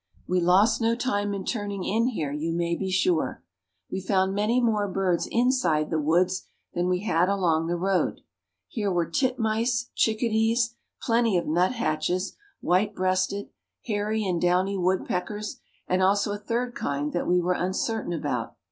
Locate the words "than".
6.73-6.89